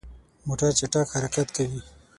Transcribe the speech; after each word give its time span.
موټر 0.47 0.69
چټک 0.79 1.07
حرکت 1.13 1.47
کوي. 1.55 1.81